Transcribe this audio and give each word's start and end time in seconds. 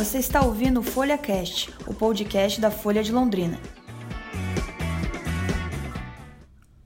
Você 0.00 0.16
está 0.16 0.40
ouvindo 0.40 0.80
o 0.80 0.82
Folha 0.82 1.18
Cast, 1.18 1.68
o 1.86 1.92
podcast 1.92 2.58
da 2.58 2.70
Folha 2.70 3.02
de 3.02 3.12
Londrina. 3.12 3.60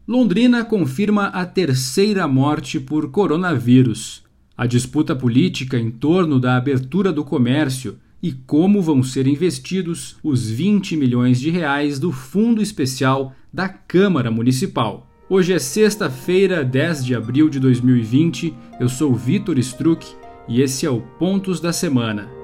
Londrina 0.05 0.65
confirma 0.65 1.27
a 1.27 1.47
terceira 1.47 2.27
morte 2.27 2.81
por 2.81 3.13
coronavírus. 3.13 4.25
A 4.57 4.67
disputa 4.67 5.15
política 5.15 5.79
em 5.79 5.93
torno 5.93 6.41
da 6.41 6.57
abertura 6.57 7.13
do 7.13 7.25
comércio 7.25 8.01
e 8.21 8.33
como 8.33 8.83
vão 8.83 9.01
ser 9.01 9.29
investidos 9.29 10.17
os 10.21 10.51
20 10.51 10.97
milhões 10.97 11.39
de 11.39 11.51
reais 11.51 12.01
do 12.01 12.11
Fundo 12.11 12.61
Especial 12.61 13.33
da 13.53 13.69
Câmara 13.69 14.29
Municipal. 14.29 15.09
Hoje 15.31 15.53
é 15.53 15.61
sexta-feira, 15.61 16.65
10 16.65 17.05
de 17.05 17.15
abril 17.15 17.49
de 17.49 17.61
2020. 17.61 18.53
Eu 18.81 18.89
sou 18.89 19.15
Vitor 19.15 19.57
Struck 19.61 20.05
e 20.49 20.61
esse 20.61 20.85
é 20.85 20.91
o 20.91 21.01
Pontos 21.01 21.61
da 21.61 21.73
Semana. 21.73 22.44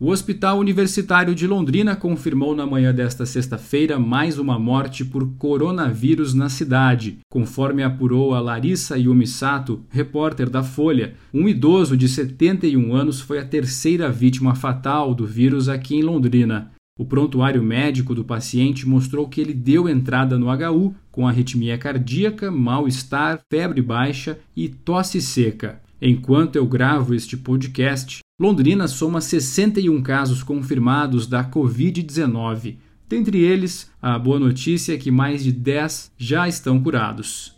O 0.00 0.10
Hospital 0.10 0.58
Universitário 0.58 1.36
de 1.36 1.46
Londrina 1.46 1.94
confirmou 1.94 2.52
na 2.52 2.66
manhã 2.66 2.92
desta 2.92 3.24
sexta-feira 3.24 3.96
mais 3.96 4.40
uma 4.40 4.58
morte 4.58 5.04
por 5.04 5.24
coronavírus 5.38 6.34
na 6.34 6.48
cidade. 6.48 7.20
Conforme 7.30 7.80
apurou 7.84 8.34
a 8.34 8.40
Larissa 8.40 8.98
Yumisato, 8.98 9.84
repórter 9.88 10.50
da 10.50 10.64
Folha, 10.64 11.14
um 11.32 11.48
idoso 11.48 11.96
de 11.96 12.08
71 12.08 12.92
anos 12.92 13.20
foi 13.20 13.38
a 13.38 13.44
terceira 13.44 14.10
vítima 14.10 14.56
fatal 14.56 15.14
do 15.14 15.24
vírus 15.24 15.68
aqui 15.68 15.94
em 15.94 16.02
Londrina. 16.02 16.72
O 16.98 17.04
prontuário 17.04 17.62
médico 17.62 18.16
do 18.16 18.24
paciente 18.24 18.88
mostrou 18.88 19.28
que 19.28 19.40
ele 19.40 19.54
deu 19.54 19.88
entrada 19.88 20.36
no 20.36 20.46
HU 20.48 20.92
com 21.12 21.26
arritmia 21.26 21.78
cardíaca, 21.78 22.50
mal-estar, 22.50 23.40
febre 23.48 23.80
baixa 23.80 24.40
e 24.56 24.68
tosse 24.68 25.22
seca. 25.22 25.80
Enquanto 26.02 26.56
eu 26.56 26.66
gravo 26.66 27.14
este 27.14 27.36
podcast, 27.36 28.23
Londrina 28.36 28.88
soma 28.88 29.20
61 29.20 30.02
casos 30.02 30.42
confirmados 30.42 31.24
da 31.24 31.48
Covid-19. 31.48 32.78
Dentre 33.08 33.38
eles, 33.38 33.88
a 34.02 34.18
boa 34.18 34.40
notícia 34.40 34.92
é 34.92 34.96
que 34.96 35.08
mais 35.08 35.44
de 35.44 35.52
10 35.52 36.10
já 36.18 36.48
estão 36.48 36.82
curados. 36.82 37.54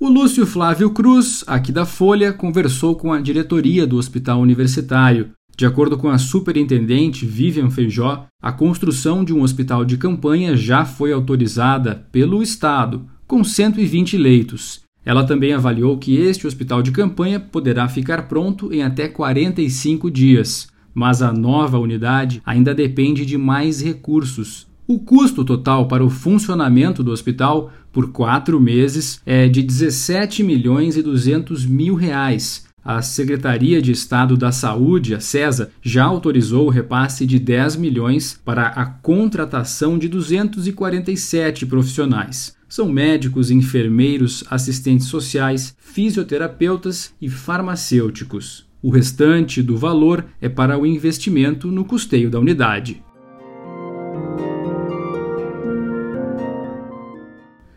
O 0.00 0.08
Lúcio 0.08 0.46
Flávio 0.46 0.90
Cruz, 0.90 1.44
aqui 1.46 1.70
da 1.70 1.84
Folha, 1.84 2.32
conversou 2.32 2.96
com 2.96 3.12
a 3.12 3.20
diretoria 3.20 3.86
do 3.86 3.98
Hospital 3.98 4.40
Universitário. 4.40 5.32
De 5.54 5.66
acordo 5.66 5.98
com 5.98 6.08
a 6.08 6.16
superintendente 6.16 7.26
Vivian 7.26 7.68
Feijó, 7.68 8.26
a 8.40 8.52
construção 8.52 9.22
de 9.22 9.34
um 9.34 9.42
hospital 9.42 9.84
de 9.84 9.98
campanha 9.98 10.56
já 10.56 10.86
foi 10.86 11.12
autorizada 11.12 12.06
pelo 12.10 12.42
Estado, 12.42 13.06
com 13.26 13.44
120 13.44 14.16
leitos. 14.16 14.81
Ela 15.04 15.24
também 15.24 15.52
avaliou 15.52 15.98
que 15.98 16.16
este 16.16 16.46
hospital 16.46 16.82
de 16.82 16.92
campanha 16.92 17.40
poderá 17.40 17.88
ficar 17.88 18.28
pronto 18.28 18.72
em 18.72 18.82
até 18.82 19.08
45 19.08 20.10
dias, 20.10 20.68
mas 20.94 21.22
a 21.22 21.32
nova 21.32 21.78
unidade 21.78 22.40
ainda 22.44 22.74
depende 22.74 23.26
de 23.26 23.36
mais 23.36 23.80
recursos. 23.80 24.66
O 24.86 24.98
custo 24.98 25.44
total 25.44 25.88
para 25.88 26.04
o 26.04 26.10
funcionamento 26.10 27.02
do 27.02 27.10
hospital 27.10 27.72
por 27.92 28.10
quatro 28.10 28.60
meses 28.60 29.20
é 29.24 29.48
de 29.48 29.62
17 29.62 30.42
milhões 30.42 30.96
e 30.96 31.02
200 31.02 31.66
mil 31.66 31.94
reais. 31.94 32.66
A 32.84 33.00
Secretaria 33.00 33.80
de 33.80 33.92
Estado 33.92 34.36
da 34.36 34.50
Saúde, 34.50 35.14
a 35.14 35.20
CESA, 35.20 35.70
já 35.80 36.04
autorizou 36.04 36.66
o 36.66 36.70
repasse 36.70 37.24
de 37.24 37.38
10 37.38 37.76
milhões 37.76 38.40
para 38.44 38.66
a 38.66 38.84
contratação 38.84 39.96
de 39.96 40.08
247 40.08 41.64
profissionais. 41.64 42.56
São 42.74 42.90
médicos, 42.90 43.50
enfermeiros, 43.50 44.44
assistentes 44.48 45.08
sociais, 45.08 45.76
fisioterapeutas 45.78 47.12
e 47.20 47.28
farmacêuticos. 47.28 48.66
O 48.82 48.88
restante 48.88 49.62
do 49.62 49.76
valor 49.76 50.24
é 50.40 50.48
para 50.48 50.78
o 50.78 50.86
investimento 50.86 51.70
no 51.70 51.84
custeio 51.84 52.30
da 52.30 52.40
unidade. 52.40 53.04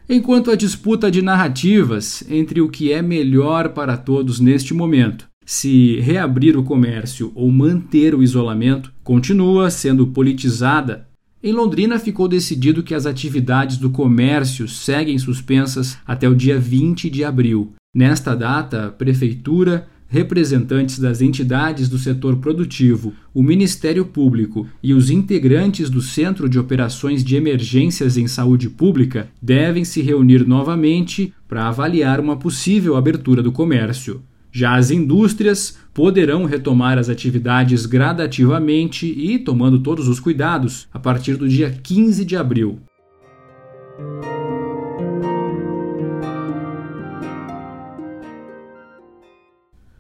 Enquanto 0.08 0.50
a 0.50 0.56
disputa 0.56 1.12
de 1.12 1.22
narrativas 1.22 2.24
entre 2.30 2.62
o 2.62 2.70
que 2.70 2.94
é 2.94 3.02
melhor 3.02 3.74
para 3.74 3.98
todos 3.98 4.40
neste 4.40 4.74
momento, 4.74 5.28
se 5.46 6.00
reabrir 6.00 6.56
o 6.56 6.64
comércio 6.64 7.34
ou 7.36 7.52
manter 7.52 8.16
o 8.16 8.24
isolamento, 8.24 8.94
continua 9.04 9.70
sendo 9.70 10.08
politizada 10.08 11.06
em 11.46 11.54
Londrina 11.54 12.00
ficou 12.00 12.28
decidido 12.28 12.82
que 12.82 12.96
as 12.96 13.06
atividades 13.06 13.78
do 13.78 13.92
comércio 13.92 14.68
seguem 14.68 15.16
suspensas 15.20 15.96
até 16.04 16.28
o 16.28 16.34
dia 16.34 16.60
20 16.60 17.08
de 17.08 17.24
abril. 17.24 17.72
Nesta 17.94 18.34
data, 18.36 18.88
a 18.88 18.90
Prefeitura, 18.90 19.88
representantes 20.08 20.98
das 20.98 21.22
entidades 21.22 21.88
do 21.88 22.00
setor 22.00 22.38
produtivo, 22.38 23.14
o 23.32 23.44
Ministério 23.44 24.06
Público 24.06 24.68
e 24.82 24.92
os 24.92 25.12
integrantes 25.12 25.88
do 25.88 26.02
Centro 26.02 26.50
de 26.50 26.58
Operações 26.58 27.24
de 27.24 27.36
Emergências 27.36 28.18
em 28.18 28.26
Saúde 28.26 28.68
Pública 28.68 29.30
devem 29.40 29.86
se 29.86 30.02
reunir 30.02 30.48
novamente 30.48 31.32
para 31.48 31.68
avaliar 31.68 32.20
uma 32.20 32.38
possível 32.38 32.96
abertura 32.96 33.44
do 33.44 33.52
comércio. 33.52 34.20
Já 34.58 34.76
as 34.76 34.90
indústrias 34.90 35.78
poderão 35.94 36.46
retomar 36.46 36.98
as 36.98 37.10
atividades 37.10 37.86
gradativamente 37.86 39.06
e 39.06 39.38
tomando 39.38 39.80
todos 39.80 40.08
os 40.08 40.18
cuidados 40.18 40.88
a 40.94 40.98
partir 40.98 41.36
do 41.36 41.46
dia 41.46 41.70
15 41.70 42.24
de 42.24 42.38
abril. 42.38 42.80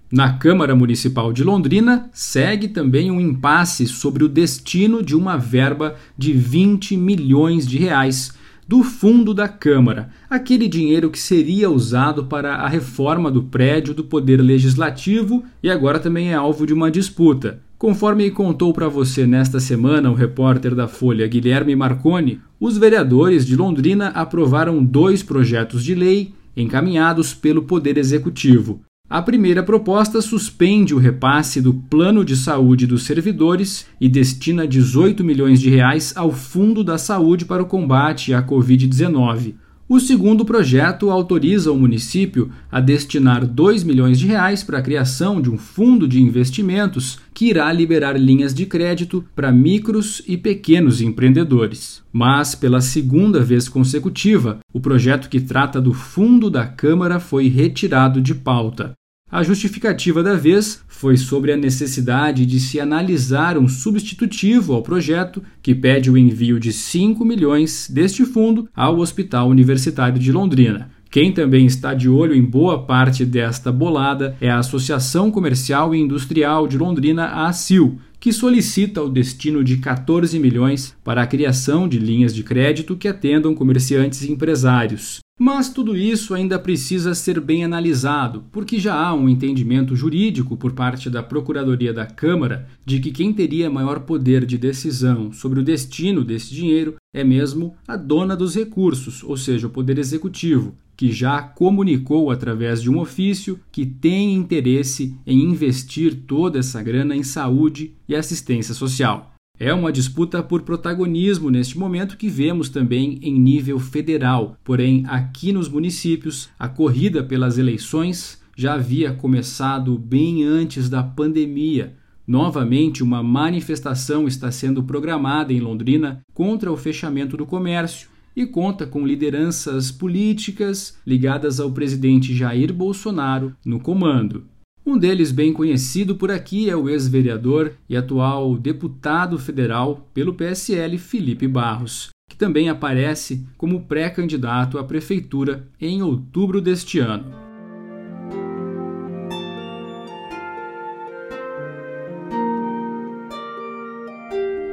Na 0.10 0.38
Câmara 0.38 0.74
Municipal 0.74 1.34
de 1.34 1.44
Londrina, 1.44 2.10
segue 2.14 2.70
também 2.70 3.12
um 3.12 3.20
impasse 3.20 3.86
sobre 3.86 4.24
o 4.24 4.30
destino 4.30 5.04
de 5.04 5.18
uma 5.18 5.36
verba 5.36 5.98
de 6.18 6.32
20 6.32 6.96
milhões 6.96 7.68
de 7.68 7.78
reais 7.78 8.32
do 8.68 8.84
fundo 8.84 9.34
da 9.34 9.48
Câmara, 9.48 10.10
aquele 10.30 10.68
dinheiro 10.68 11.12
que 11.12 11.20
seria 11.20 11.70
usado 11.70 12.26
para 12.26 12.56
a 12.56 12.68
reforma 12.68 13.30
do 13.30 13.44
prédio 13.44 13.94
do 13.94 14.04
Poder 14.04 14.42
Legislativo 14.42 15.44
e 15.62 15.70
agora 15.70 16.00
também 16.00 16.32
é 16.32 16.34
alvo 16.34 16.66
de 16.66 16.74
uma 16.74 16.90
disputa. 16.90 17.60
Conforme 17.78 18.32
contou 18.32 18.74
para 18.74 18.88
você 18.88 19.28
nesta 19.28 19.60
semana 19.60 20.10
o 20.10 20.16
repórter 20.16 20.74
da 20.74 20.88
Folha 20.88 21.28
Guilherme 21.28 21.76
Marconi, 21.76 22.40
os 22.60 22.78
vereadores 22.78 23.46
de 23.46 23.56
Londrina 23.56 24.08
aprovaram 24.08 24.84
dois 24.84 25.22
projetos 25.22 25.84
de 25.84 25.94
lei 25.94 26.34
encaminhados 26.58 27.34
pelo 27.34 27.64
Poder 27.64 27.98
Executivo. 27.98 28.82
A 29.08 29.22
primeira 29.22 29.62
proposta 29.62 30.20
suspende 30.20 30.96
o 30.96 30.98
repasse 30.98 31.62
do 31.62 31.76
plano 31.76 32.26
de 32.26 32.36
saúde 32.36 32.88
dos 32.88 33.04
servidores 33.04 33.86
e 34.02 34.10
destina 34.10 34.68
18 34.68 35.24
milhões 35.24 35.62
de 35.62 35.70
reais 35.70 36.12
ao 36.18 36.32
Fundo 36.32 36.84
da 36.84 36.98
Saúde 36.98 37.46
para 37.46 37.62
o 37.62 37.68
combate 37.68 38.34
à 38.34 38.42
Covid-19. 38.42 39.54
O 39.88 40.00
segundo 40.00 40.44
projeto 40.44 41.12
autoriza 41.12 41.72
o 41.72 41.78
município 41.78 42.50
a 42.72 42.80
destinar 42.80 43.46
2 43.46 43.84
milhões 43.84 44.18
de 44.18 44.26
reais 44.26 44.64
para 44.64 44.80
a 44.80 44.82
criação 44.82 45.40
de 45.40 45.48
um 45.48 45.60
fundo 45.60 46.08
de 46.08 46.20
investimentos 46.20 47.20
que 47.36 47.50
irá 47.50 47.72
liberar 47.72 48.20
linhas 48.20 48.52
de 48.52 48.66
crédito 48.66 49.24
para 49.36 49.52
micros 49.52 50.24
e 50.28 50.38
pequenos 50.38 51.02
empreendedores. 51.02 52.02
Mas, 52.12 52.56
pela 52.56 52.82
segunda 52.82 53.42
vez 53.42 53.70
consecutiva, 53.70 54.58
o 54.74 54.80
projeto 54.80 55.30
que 55.30 55.40
trata 55.40 55.80
do 55.80 55.94
fundo 55.94 56.50
da 56.50 56.66
Câmara 56.66 57.20
foi 57.20 57.48
retirado 57.48 58.20
de 58.20 58.34
pauta. 58.34 58.94
A 59.36 59.44
justificativa 59.44 60.24
da 60.24 60.34
vez 60.34 60.82
foi 60.88 61.18
sobre 61.18 61.52
a 61.52 61.58
necessidade 61.58 62.46
de 62.46 62.58
se 62.58 62.80
analisar 62.80 63.58
um 63.58 63.68
substitutivo 63.68 64.72
ao 64.72 64.82
projeto 64.82 65.44
que 65.62 65.76
pede 65.76 66.10
o 66.10 66.18
envio 66.18 66.58
de 66.58 66.72
5 66.72 67.26
milhões 67.26 67.90
deste 67.90 68.24
fundo 68.24 68.70
ao 68.74 68.98
Hospital 68.98 69.50
Universitário 69.50 70.18
de 70.18 70.32
Londrina. 70.32 70.90
Quem 71.12 71.34
também 71.34 71.66
está 71.66 71.94
de 71.94 72.08
olho 72.08 72.34
em 72.34 72.42
boa 72.42 72.86
parte 72.86 73.26
desta 73.26 73.74
bolada 73.74 74.38
é 74.40 74.50
a 74.50 74.60
Associação 74.60 75.30
Comercial 75.30 75.94
e 75.94 76.00
Industrial 76.00 76.66
de 76.66 76.78
Londrina, 76.78 77.46
ACIL, 77.46 78.00
que 78.22 78.32
solicita 78.32 79.04
o 79.04 79.10
destino 79.10 79.66
de 79.66 79.80
14 79.80 80.40
milhões 80.40 80.96
para 81.04 81.22
a 81.22 81.28
criação 81.28 81.90
de 81.90 82.00
linhas 82.00 82.34
de 82.34 82.42
crédito 82.42 82.96
que 82.96 83.10
atendam 83.10 83.54
comerciantes 83.54 84.22
e 84.22 84.32
empresários. 84.32 85.25
Mas 85.38 85.68
tudo 85.68 85.98
isso 85.98 86.34
ainda 86.34 86.58
precisa 86.58 87.14
ser 87.14 87.42
bem 87.42 87.66
analisado, 87.66 88.46
porque 88.54 88.80
já 88.80 88.96
há 88.96 89.14
um 89.14 89.28
entendimento 89.28 89.94
jurídico 89.94 90.56
por 90.56 90.72
parte 90.72 91.10
da 91.10 91.22
Procuradoria 91.22 91.92
da 91.92 92.06
Câmara 92.06 92.70
de 92.86 93.02
que 93.02 93.12
quem 93.12 93.34
teria 93.34 93.70
maior 93.70 94.00
poder 94.02 94.46
de 94.46 94.58
decisão 94.58 95.34
sobre 95.34 95.60
o 95.60 95.64
destino 95.64 96.24
desse 96.24 96.54
dinheiro 96.54 96.96
é 97.14 97.22
mesmo 97.22 97.76
a 97.86 97.98
dona 97.98 98.34
dos 98.34 98.56
recursos, 98.56 99.24
ou 99.24 99.36
seja, 99.36 99.68
o 99.68 99.70
Poder 99.70 99.98
Executivo, 99.98 100.74
que 100.96 101.12
já 101.12 101.42
comunicou 101.42 102.32
através 102.32 102.82
de 102.82 102.90
um 102.90 102.98
ofício 102.98 103.60
que 103.74 103.86
tem 103.86 104.34
interesse 104.34 105.18
em 105.28 105.44
investir 105.44 106.16
toda 106.26 106.60
essa 106.60 106.82
grana 106.82 107.14
em 107.14 107.24
saúde 107.24 107.94
e 108.08 108.16
assistência 108.16 108.74
social. 108.74 109.35
É 109.58 109.74
uma 109.74 109.92
disputa 109.92 110.44
por 110.44 110.64
protagonismo 110.64 111.50
neste 111.50 111.78
momento 111.78 112.18
que 112.18 112.28
vemos 112.28 112.68
também 112.68 113.18
em 113.22 113.40
nível 113.40 113.80
federal. 113.80 114.58
Porém, 114.66 115.06
aqui 115.08 115.54
nos 115.54 115.70
municípios, 115.70 116.50
a 116.60 116.68
corrida 116.68 117.24
pelas 117.24 117.58
eleições 117.58 118.42
já 118.56 118.74
havia 118.74 119.14
começado 119.14 119.98
bem 119.98 120.44
antes 120.44 120.90
da 120.90 121.02
pandemia. 121.02 121.96
Novamente, 122.28 123.02
uma 123.02 123.24
manifestação 123.24 124.28
está 124.28 124.52
sendo 124.52 124.84
programada 124.84 125.54
em 125.54 125.62
Londrina 125.62 126.22
contra 126.34 126.72
o 126.72 126.76
fechamento 126.76 127.38
do 127.38 127.46
comércio 127.46 128.10
e 128.36 128.46
conta 128.46 128.86
com 128.86 129.08
lideranças 129.08 129.90
políticas 129.90 130.98
ligadas 131.08 131.62
ao 131.62 131.72
presidente 131.72 132.36
Jair 132.36 132.74
Bolsonaro 132.74 133.56
no 133.66 133.80
comando. 133.80 134.44
Um 134.88 135.00
deles, 135.00 135.32
bem 135.32 135.52
conhecido 135.52 136.16
por 136.16 136.30
aqui, 136.30 136.70
é 136.70 136.76
o 136.76 136.88
ex-vereador 136.88 137.72
e 137.90 137.98
atual 137.98 138.56
deputado 138.56 139.40
federal 139.40 140.08
pelo 140.14 140.36
PSL, 140.36 141.00
Felipe 141.00 141.48
Barros, 141.48 142.10
que 142.30 142.38
também 142.38 142.70
aparece 142.70 143.48
como 143.58 143.82
pré-candidato 143.82 144.78
à 144.78 144.84
prefeitura 144.84 145.68
em 145.82 146.04
outubro 146.04 146.62
deste 146.62 147.00
ano. 147.00 147.34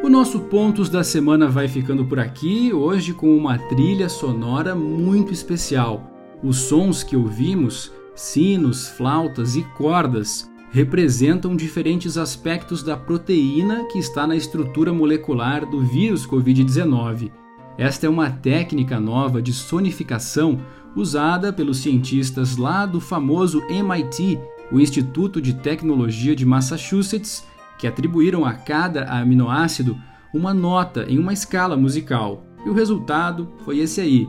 O 0.04 0.10
nosso 0.10 0.40
Pontos 0.40 0.90
da 0.90 1.02
Semana 1.02 1.48
vai 1.48 1.68
ficando 1.68 2.04
por 2.04 2.18
aqui, 2.18 2.70
hoje 2.70 3.14
com 3.14 3.34
uma 3.34 3.56
trilha 3.56 4.10
sonora 4.10 4.74
muito 4.74 5.32
especial. 5.32 6.10
Os 6.42 6.58
sons 6.58 7.02
que 7.02 7.16
ouvimos 7.16 7.90
Sinos, 8.22 8.86
flautas 8.86 9.56
e 9.56 9.64
cordas 9.76 10.48
representam 10.70 11.56
diferentes 11.56 12.16
aspectos 12.16 12.80
da 12.80 12.96
proteína 12.96 13.84
que 13.86 13.98
está 13.98 14.28
na 14.28 14.36
estrutura 14.36 14.92
molecular 14.92 15.68
do 15.68 15.80
vírus 15.80 16.24
Covid-19. 16.24 17.32
Esta 17.76 18.06
é 18.06 18.08
uma 18.08 18.30
técnica 18.30 19.00
nova 19.00 19.42
de 19.42 19.52
sonificação 19.52 20.60
usada 20.94 21.52
pelos 21.52 21.78
cientistas 21.78 22.56
lá 22.56 22.86
do 22.86 23.00
famoso 23.00 23.60
MIT, 23.68 24.38
o 24.70 24.78
Instituto 24.78 25.42
de 25.42 25.54
Tecnologia 25.54 26.36
de 26.36 26.46
Massachusetts, 26.46 27.44
que 27.76 27.88
atribuíram 27.88 28.44
a 28.44 28.54
cada 28.54 29.02
aminoácido 29.06 29.98
uma 30.32 30.54
nota 30.54 31.06
em 31.08 31.18
uma 31.18 31.32
escala 31.32 31.76
musical. 31.76 32.46
E 32.64 32.70
o 32.70 32.72
resultado 32.72 33.52
foi 33.64 33.80
esse 33.80 34.00
aí, 34.00 34.28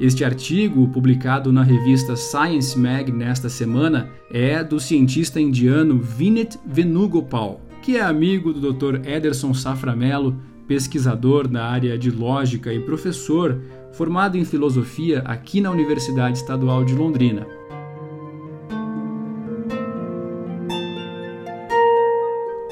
este 0.00 0.24
artigo, 0.24 0.88
publicado 0.88 1.52
na 1.52 1.62
revista 1.62 2.16
Science 2.16 2.78
Mag 2.78 3.12
nesta 3.12 3.48
semana, 3.48 4.10
é 4.30 4.64
do 4.64 4.80
cientista 4.80 5.40
indiano 5.40 5.98
Vinit 5.98 6.58
Venugopal, 6.66 7.60
que 7.80 7.96
é 7.96 8.02
amigo 8.02 8.52
do 8.52 8.72
Dr. 8.72 9.06
Ederson 9.06 9.54
Saframelo, 9.54 10.36
pesquisador 10.66 11.48
na 11.48 11.64
área 11.64 11.96
de 11.96 12.10
lógica 12.10 12.72
e 12.72 12.80
professor 12.80 13.60
formado 13.92 14.36
em 14.36 14.44
filosofia 14.44 15.20
aqui 15.24 15.60
na 15.60 15.70
Universidade 15.70 16.38
Estadual 16.38 16.84
de 16.84 16.94
Londrina. 16.94 17.46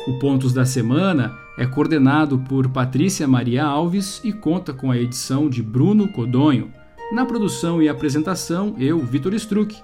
O 0.08 0.18
Pontos 0.18 0.52
da 0.52 0.64
Semana 0.64 1.32
é 1.56 1.64
coordenado 1.64 2.38
por 2.40 2.68
Patrícia 2.68 3.28
Maria 3.28 3.64
Alves 3.64 4.20
e 4.24 4.32
conta 4.32 4.72
com 4.72 4.90
a 4.90 4.98
edição 4.98 5.48
de 5.48 5.62
Bruno 5.62 6.08
Codonho. 6.08 6.72
Na 7.12 7.26
produção 7.26 7.82
e 7.82 7.90
apresentação, 7.90 8.74
eu, 8.78 8.98
Vitor 8.98 9.34
Struck. 9.34 9.76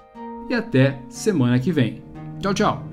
E 0.49 0.53
até 0.55 0.99
semana 1.09 1.59
que 1.59 1.71
vem. 1.71 2.01
Tchau, 2.41 2.55
tchau! 2.55 2.88